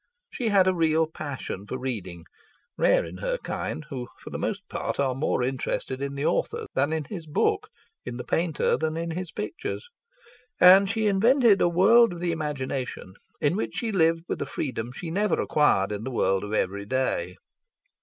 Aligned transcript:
She 0.31 0.49
had 0.49 0.65
a 0.67 0.73
real 0.73 1.05
passion 1.05 1.67
for 1.67 1.77
reading 1.77 2.25
(rare 2.75 3.05
in 3.05 3.17
her 3.17 3.37
kind, 3.37 3.85
who 3.91 4.07
for 4.17 4.31
the 4.31 4.39
most 4.39 4.67
part 4.67 4.99
are 4.99 5.13
more 5.13 5.43
interested 5.43 6.01
in 6.01 6.15
the 6.15 6.25
author 6.25 6.65
than 6.73 6.91
in 6.91 7.03
his 7.03 7.27
book, 7.27 7.69
in 8.03 8.17
the 8.17 8.23
painter 8.23 8.77
than 8.79 8.97
in 8.97 9.11
his 9.11 9.31
pictures), 9.31 9.87
and 10.59 10.89
she 10.89 11.05
invented 11.05 11.61
a 11.61 11.69
world 11.69 12.13
of 12.13 12.19
the 12.19 12.31
imagination 12.31 13.13
in 13.41 13.55
which 13.55 13.75
she 13.75 13.91
lived 13.91 14.23
with 14.27 14.41
a 14.41 14.47
freedom 14.47 14.91
she 14.91 15.11
never 15.11 15.39
acquired 15.39 15.91
in 15.91 16.03
the 16.03 16.09
world 16.09 16.43
of 16.43 16.51
every 16.51 16.87
day. 16.87 17.35